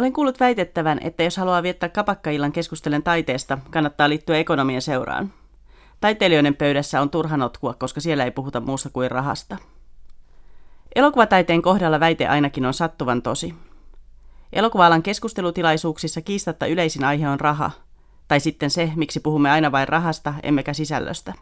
Olen 0.00 0.12
kuullut 0.12 0.40
väitettävän, 0.40 0.98
että 1.02 1.22
jos 1.22 1.36
haluaa 1.36 1.62
viettää 1.62 1.88
kapakkaillan 1.88 2.52
keskustellen 2.52 3.02
taiteesta, 3.02 3.58
kannattaa 3.70 4.08
liittyä 4.08 4.38
ekonomian 4.38 4.82
seuraan. 4.82 5.32
Taiteilijoiden 6.00 6.56
pöydässä 6.56 7.00
on 7.00 7.10
turha 7.10 7.36
notkua, 7.36 7.74
koska 7.74 8.00
siellä 8.00 8.24
ei 8.24 8.30
puhuta 8.30 8.60
muusta 8.60 8.90
kuin 8.90 9.10
rahasta. 9.10 9.56
Elokuvataiteen 10.94 11.62
kohdalla 11.62 12.00
väite 12.00 12.26
ainakin 12.26 12.66
on 12.66 12.74
sattuvan 12.74 13.22
tosi. 13.22 13.54
Elokuvaalan 14.52 15.02
keskustelutilaisuuksissa 15.02 16.20
kiistatta 16.20 16.66
yleisin 16.66 17.04
aihe 17.04 17.28
on 17.28 17.40
raha, 17.40 17.70
tai 18.28 18.40
sitten 18.40 18.70
se, 18.70 18.92
miksi 18.96 19.20
puhumme 19.20 19.50
aina 19.50 19.72
vain 19.72 19.88
rahasta, 19.88 20.34
emmekä 20.42 20.72
sisällöstä. 20.72 21.32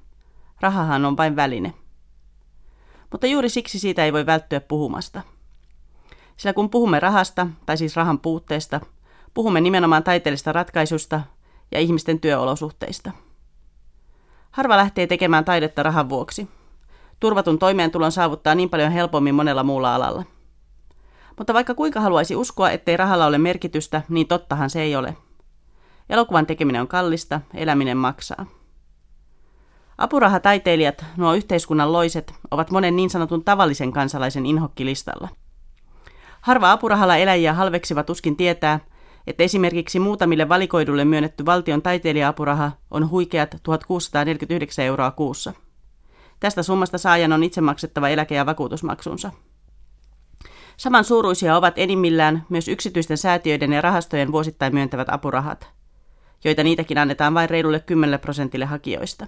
Rahahan 0.61 1.05
on 1.05 1.17
vain 1.17 1.37
väline. 1.37 1.75
Mutta 3.11 3.27
juuri 3.27 3.49
siksi 3.49 3.79
siitä 3.79 4.05
ei 4.05 4.13
voi 4.13 4.27
välttyä 4.27 4.61
puhumasta. 4.61 5.23
Sillä 6.39 6.53
kun 6.53 6.71
puhumme 6.71 7.01
rahasta, 7.01 7.47
tai 7.67 7.77
siis 7.77 7.97
rahan 7.97 8.19
puutteesta, 8.19 8.81
puhumme 9.35 9.61
nimenomaan 9.61 10.05
taiteellisista 10.05 10.53
ratkaisusta 10.53 11.21
ja 11.73 11.81
ihmisten 11.81 12.21
työolosuhteista. 12.21 13.11
Harva 14.51 14.77
lähtee 14.77 15.07
tekemään 15.07 15.45
taidetta 15.45 15.83
rahan 15.83 16.09
vuoksi. 16.09 16.49
Turvatun 17.21 17.59
toimeentulon 17.59 18.13
saavuttaa 18.13 18.55
niin 18.55 18.71
paljon 18.71 18.93
helpommin 18.93 19.35
monella 19.35 19.63
muulla 19.63 19.95
alalla. 19.95 20.25
Mutta 21.39 21.55
vaikka 21.55 21.75
kuinka 21.75 22.01
haluaisi 22.01 22.37
uskoa, 22.37 22.71
ettei 22.71 22.97
rahalla 22.97 23.27
ole 23.27 23.39
merkitystä, 23.39 24.03
niin 24.09 24.29
tottahan 24.29 24.71
se 24.71 24.83
ei 24.83 24.97
ole. 24.97 25.17
Elokuvan 26.11 26.47
tekeminen 26.47 26.81
on 26.81 26.89
kallista, 26.89 27.41
eläminen 27.55 27.97
maksaa. 27.97 28.47
Apurahataiteilijat, 29.99 31.05
nuo 31.17 31.35
yhteiskunnan 31.35 31.93
loiset, 31.93 32.35
ovat 32.51 32.71
monen 32.71 32.97
niin 32.97 33.11
sanotun 33.11 33.45
tavallisen 33.45 33.93
kansalaisen 33.93 34.47
inhokkilistalla. 34.47 35.29
Harva 36.41 36.73
apurahalla 36.73 37.17
eläjiä 37.17 37.55
halveksiva 37.55 38.03
tuskin 38.03 38.37
tietää, 38.37 38.81
että 39.27 39.43
esimerkiksi 39.43 39.99
muutamille 39.99 40.49
valikoidulle 40.49 41.05
myönnetty 41.05 41.47
valtion 41.47 41.83
taiteilija-apuraha 41.83 42.71
on 42.91 43.11
huikeat 43.11 43.57
1649 43.63 44.85
euroa 44.85 45.11
kuussa. 45.11 45.53
Tästä 46.41 46.63
summasta 46.63 46.99
saajan 46.99 47.33
on 47.33 47.43
itse 47.43 47.61
maksettava 47.61 48.09
eläke- 48.09 48.35
ja 48.35 48.47
vakuutusmaksunsa. 48.47 49.31
Saman 50.77 51.05
suuruisia 51.05 51.57
ovat 51.57 51.75
enimmillään 51.77 52.45
myös 52.49 52.69
yksityisten 52.69 53.19
säätiöiden 53.19 53.73
ja 53.73 53.81
rahastojen 53.81 54.33
vuosittain 54.33 54.75
myöntävät 54.75 55.09
apurahat, 55.09 55.69
joita 56.45 56.63
niitäkin 56.63 56.99
annetaan 56.99 57.35
vain 57.35 57.51
reilulle 57.51 57.81
10 57.81 58.21
prosentille 58.21 58.65
hakijoista. 58.65 59.27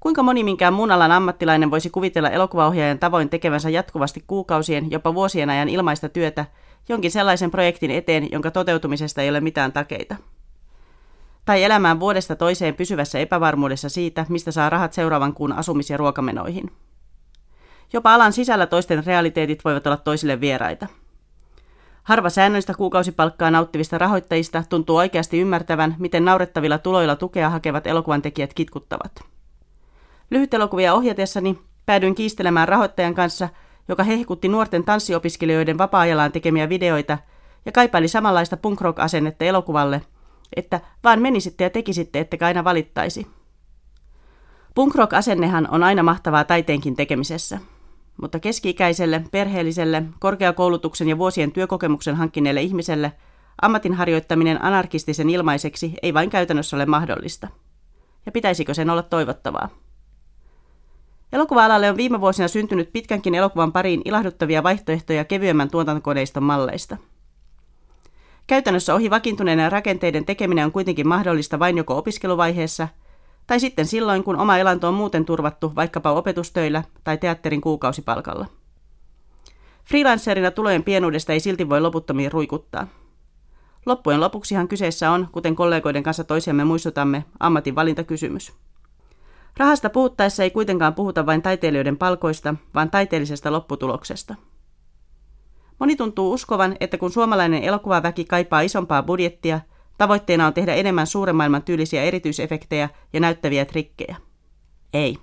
Kuinka 0.00 0.22
moni 0.22 0.44
minkään 0.44 0.74
muun 0.74 0.90
alan 0.90 1.12
ammattilainen 1.12 1.70
voisi 1.70 1.90
kuvitella 1.90 2.30
elokuvaohjaajan 2.30 2.98
tavoin 2.98 3.28
tekevänsä 3.28 3.70
jatkuvasti 3.70 4.24
kuukausien, 4.26 4.90
jopa 4.90 5.14
vuosien 5.14 5.50
ajan 5.50 5.68
ilmaista 5.68 6.08
työtä 6.08 6.44
jonkin 6.88 7.10
sellaisen 7.10 7.50
projektin 7.50 7.90
eteen, 7.90 8.28
jonka 8.32 8.50
toteutumisesta 8.50 9.22
ei 9.22 9.28
ole 9.28 9.40
mitään 9.40 9.72
takeita? 9.72 10.16
Tai 11.44 11.64
elämään 11.64 12.00
vuodesta 12.00 12.36
toiseen 12.36 12.74
pysyvässä 12.74 13.18
epävarmuudessa 13.18 13.88
siitä, 13.88 14.26
mistä 14.28 14.52
saa 14.52 14.70
rahat 14.70 14.92
seuraavan 14.92 15.34
kuun 15.34 15.52
asumis- 15.52 15.90
ja 15.90 15.96
ruokamenoihin. 15.96 16.70
Jopa 17.92 18.14
alan 18.14 18.32
sisällä 18.32 18.66
toisten 18.66 19.06
realiteetit 19.06 19.64
voivat 19.64 19.86
olla 19.86 19.96
toisille 19.96 20.40
vieraita. 20.40 20.86
Harva 22.02 22.30
säännöllistä 22.30 22.74
kuukausipalkkaa 22.74 23.50
nauttivista 23.50 23.98
rahoittajista 23.98 24.64
tuntuu 24.68 24.96
oikeasti 24.96 25.40
ymmärtävän, 25.40 25.94
miten 25.98 26.24
naurettavilla 26.24 26.78
tuloilla 26.78 27.16
tukea 27.16 27.50
hakevat 27.50 27.86
elokuvan 27.86 28.22
tekijät 28.22 28.54
kitkuttavat. 28.54 29.37
Lyhytelokuvia 30.30 30.94
ohjatessani 30.94 31.58
päädyin 31.86 32.14
kiistelemään 32.14 32.68
rahoittajan 32.68 33.14
kanssa, 33.14 33.48
joka 33.88 34.02
hehkutti 34.02 34.48
nuorten 34.48 34.84
tanssiopiskelijoiden 34.84 35.78
vapaa-ajallaan 35.78 36.32
tekemiä 36.32 36.68
videoita 36.68 37.18
ja 37.66 37.72
kaipaili 37.72 38.08
samanlaista 38.08 38.56
punk 38.56 38.80
asennetta 38.96 39.44
elokuvalle, 39.44 40.02
että 40.56 40.80
vaan 41.04 41.22
menisitte 41.22 41.64
ja 41.64 41.70
tekisitte, 41.70 42.20
ettekä 42.20 42.46
aina 42.46 42.64
valittaisi. 42.64 43.26
Punk 44.74 44.94
asennehan 45.12 45.68
on 45.70 45.82
aina 45.82 46.02
mahtavaa 46.02 46.44
taiteenkin 46.44 46.96
tekemisessä. 46.96 47.58
Mutta 48.20 48.40
keski-ikäiselle, 48.40 49.24
perheelliselle, 49.30 50.02
korkeakoulutuksen 50.20 51.08
ja 51.08 51.18
vuosien 51.18 51.52
työkokemuksen 51.52 52.16
hankkineelle 52.16 52.62
ihmiselle 52.62 53.12
ammatin 53.62 53.94
harjoittaminen 53.94 54.64
anarkistisen 54.64 55.30
ilmaiseksi 55.30 55.94
ei 56.02 56.14
vain 56.14 56.30
käytännössä 56.30 56.76
ole 56.76 56.86
mahdollista. 56.86 57.48
Ja 58.26 58.32
pitäisikö 58.32 58.74
sen 58.74 58.90
olla 58.90 59.02
toivottavaa? 59.02 59.68
Elokuva-alalle 61.32 61.90
on 61.90 61.96
viime 61.96 62.20
vuosina 62.20 62.48
syntynyt 62.48 62.92
pitkänkin 62.92 63.34
elokuvan 63.34 63.72
pariin 63.72 64.02
ilahduttavia 64.04 64.62
vaihtoehtoja 64.62 65.24
kevyemmän 65.24 65.70
tuotantokoneiston 65.70 66.42
malleista. 66.42 66.96
Käytännössä 68.46 68.94
ohi 68.94 69.10
vakiintuneiden 69.10 69.72
rakenteiden 69.72 70.24
tekeminen 70.24 70.64
on 70.64 70.72
kuitenkin 70.72 71.08
mahdollista 71.08 71.58
vain 71.58 71.76
joko 71.76 71.98
opiskeluvaiheessa, 71.98 72.88
tai 73.46 73.60
sitten 73.60 73.86
silloin, 73.86 74.24
kun 74.24 74.36
oma 74.36 74.58
elanto 74.58 74.88
on 74.88 74.94
muuten 74.94 75.24
turvattu 75.24 75.72
vaikkapa 75.76 76.10
opetustöillä 76.10 76.84
tai 77.04 77.18
teatterin 77.18 77.60
kuukausipalkalla. 77.60 78.46
Freelancerina 79.84 80.50
tulojen 80.50 80.82
pienuudesta 80.82 81.32
ei 81.32 81.40
silti 81.40 81.68
voi 81.68 81.80
loputtomiin 81.80 82.32
ruikuttaa. 82.32 82.86
Loppujen 83.86 84.20
lopuksihan 84.20 84.68
kyseessä 84.68 85.10
on, 85.10 85.28
kuten 85.32 85.56
kollegoiden 85.56 86.02
kanssa 86.02 86.24
toisiamme 86.24 86.64
muistutamme, 86.64 87.24
ammatin 87.40 87.74
valintakysymys. 87.74 88.52
Rahasta 89.58 89.90
puhuttaessa 89.90 90.42
ei 90.42 90.50
kuitenkaan 90.50 90.94
puhuta 90.94 91.26
vain 91.26 91.42
taiteilijoiden 91.42 91.98
palkoista, 91.98 92.54
vaan 92.74 92.90
taiteellisesta 92.90 93.52
lopputuloksesta. 93.52 94.34
Moni 95.78 95.96
tuntuu 95.96 96.32
uskovan, 96.32 96.76
että 96.80 96.98
kun 96.98 97.12
suomalainen 97.12 97.62
elokuvaväki 97.62 98.24
kaipaa 98.24 98.60
isompaa 98.60 99.02
budjettia, 99.02 99.60
tavoitteena 99.98 100.46
on 100.46 100.54
tehdä 100.54 100.74
enemmän 100.74 101.06
suuren 101.06 101.36
maailman 101.36 101.62
tyylisiä 101.62 102.02
erityisefektejä 102.02 102.88
ja 103.12 103.20
näyttäviä 103.20 103.64
trikkejä. 103.64 104.16
Ei. 104.92 105.18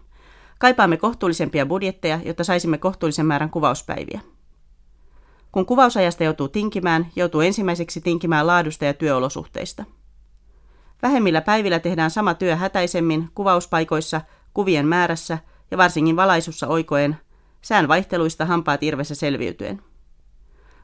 Kaipaamme 0.59 0.97
kohtuullisempia 0.97 1.65
budjetteja, 1.65 2.19
jotta 2.25 2.43
saisimme 2.43 2.77
kohtuullisen 2.77 3.25
määrän 3.25 3.49
kuvauspäiviä. 3.49 4.19
Kun 5.51 5.65
kuvausajasta 5.65 6.23
joutuu 6.23 6.47
tinkimään, 6.47 7.07
joutuu 7.15 7.41
ensimmäiseksi 7.41 8.01
tinkimään 8.01 8.47
laadusta 8.47 8.85
ja 8.85 8.93
työolosuhteista– 8.93 9.83
Vähemmillä 11.05 11.41
päivillä 11.41 11.79
tehdään 11.79 12.11
sama 12.11 12.33
työ 12.33 12.55
hätäisemmin, 12.55 13.29
kuvauspaikoissa, 13.35 14.21
kuvien 14.53 14.87
määrässä 14.87 15.37
ja 15.71 15.77
varsinkin 15.77 16.15
valaisussa 16.15 16.67
oikoen, 16.67 17.17
sään 17.61 17.87
vaihteluista 17.87 18.45
hampaat 18.45 18.83
irvessä 18.83 19.15
selviytyen. 19.15 19.81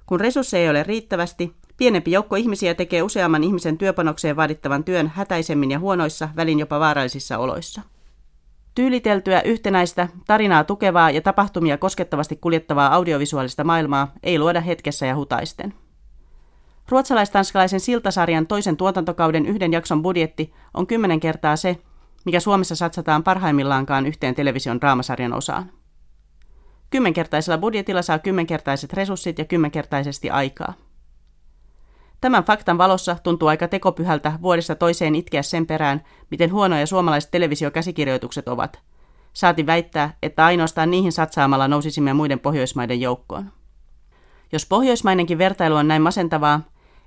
Kun 0.05 0.19
resursseja 0.19 0.63
ei 0.63 0.69
ole 0.69 0.83
riittävästi, 0.83 1.53
pienempi 1.77 2.11
joukko 2.11 2.35
ihmisiä 2.35 2.73
tekee 2.73 3.01
useamman 3.01 3.43
ihmisen 3.43 3.77
työpanokseen 3.77 4.35
vaadittavan 4.35 4.83
työn 4.83 5.11
hätäisemmin 5.15 5.71
ja 5.71 5.79
huonoissa, 5.79 6.29
välin 6.35 6.59
jopa 6.59 6.79
vaarallisissa 6.79 7.38
oloissa. 7.38 7.81
Tyyliteltyä, 8.75 9.41
yhtenäistä, 9.41 10.07
tarinaa 10.27 10.63
tukevaa 10.63 11.11
ja 11.11 11.21
tapahtumia 11.21 11.77
koskettavasti 11.77 12.35
kuljettavaa 12.35 12.93
audiovisuaalista 12.95 13.63
maailmaa 13.63 14.11
ei 14.23 14.39
luoda 14.39 14.61
hetkessä 14.61 15.05
ja 15.05 15.15
hutaisten. 15.15 15.73
Ruotsalaistanskalaisen 16.90 17.80
siltasarjan 17.80 18.47
toisen 18.47 18.78
tuotantokauden 18.78 19.46
yhden 19.46 19.74
jakson 19.74 20.02
budjetti 20.02 20.53
on 20.74 20.88
kymmenen 20.88 21.19
kertaa 21.19 21.56
se, 21.56 21.78
mikä 22.25 22.40
Suomessa 22.40 22.75
satsataan 22.75 23.24
parhaimmillaankaan 23.24 24.08
yhteen 24.08 24.36
television 24.36 24.81
draamasarjan 24.81 25.34
osaan. 25.34 25.72
Kymmenkertaisella 26.90 27.58
budjetilla 27.58 28.02
saa 28.02 28.19
kymmenkertaiset 28.19 28.94
resurssit 28.94 29.40
ja 29.40 29.46
kymmenkertaisesti 29.46 30.30
aikaa. 30.30 30.74
Tämän 32.22 32.44
faktan 32.44 32.78
valossa 32.78 33.18
tuntuu 33.24 33.48
aika 33.48 33.68
tekopyhältä 33.68 34.34
vuodesta 34.42 34.75
toiseen 34.75 35.16
itkeä 35.16 35.42
sen 35.42 35.66
perään, 35.66 36.03
miten 36.31 36.52
huonoja 36.52 36.88
suomalaiset 36.88 37.31
televisiokäsikirjoitukset 37.31 38.48
ovat. 38.48 38.80
Saati 39.34 39.66
väittää, 39.66 40.13
että 40.24 40.46
ainoastaan 40.46 40.92
niihin 40.92 41.12
satsaamalla 41.12 41.68
nousisimme 41.68 42.13
muiden 42.13 42.40
Pohjoismaiden 42.40 43.02
joukkoon. 43.02 43.52
Jos 44.52 44.66
pohjoismainenkin 44.66 45.38
vertailu 45.38 45.75
on 45.75 45.88
näin 45.88 46.02
masentavaa, 46.02 46.62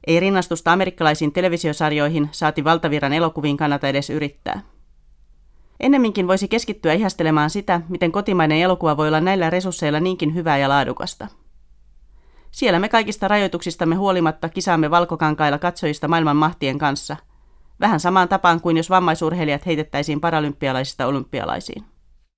ei 0.07 0.21
rinnastusta 0.21 0.73
amerikkalaisiin 0.73 1.33
televisiosarjoihin 1.33 2.29
saati 2.33 2.65
valtavirran 2.65 3.13
elokuviin 3.13 3.57
kannata 3.57 3.89
edes 3.89 4.11
yrittää. 4.11 4.61
Ennemminkin 5.81 6.29
voisi 6.29 6.49
keskittyä 6.49 6.93
ihastelemaan 6.93 7.51
sitä, 7.51 7.81
miten 7.89 8.13
kotimainen 8.13 8.59
elokuva 8.59 8.97
voi 8.97 9.09
olla 9.09 9.21
näillä 9.21 9.51
resursseilla 9.51 10.01
niinkin 10.01 10.35
hyvää 10.35 10.59
ja 10.59 10.69
laadukasta. 10.69 11.29
Siellä 12.51 12.79
me 12.79 12.89
kaikista 12.89 13.29
rajoituksistamme 13.29 13.95
huolimatta 13.95 14.49
kisaamme 14.49 14.91
valkokankailla 14.91 15.59
katsojista 15.59 16.09
maailman 16.09 16.37
mahtien 16.37 16.79
kanssa. 16.79 17.17
Vähän 17.81 18.01
samaan 18.01 18.29
tapaan 18.29 18.61
kuin 18.61 18.77
jos 18.77 18.91
vammaisurheilijat 18.91 19.67
heitettäisiin 19.67 20.21
paralympialaisista 20.21 21.07
olympialaisiin. 21.07 21.85